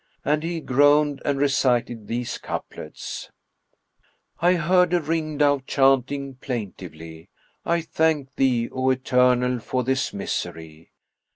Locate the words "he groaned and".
0.41-1.37